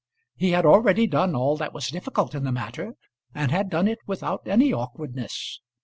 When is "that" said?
1.57-1.73